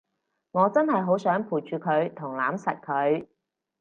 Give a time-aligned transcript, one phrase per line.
[0.49, 3.27] 我真係好想陪住佢同攬實佢